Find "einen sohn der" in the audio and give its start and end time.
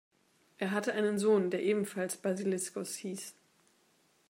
0.95-1.61